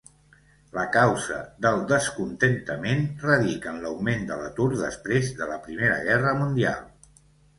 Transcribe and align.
La 0.75 0.83
causa 0.93 1.35
del 1.65 1.81
descontentament 1.91 3.03
radica 3.25 3.69
en 3.73 3.77
l'augment 3.83 4.25
de 4.31 4.39
l'atur 4.41 4.67
després 4.79 5.31
de 5.43 5.51
la 5.51 5.59
primera 5.67 5.99
guerra 6.09 6.33
mundial. 6.41 6.83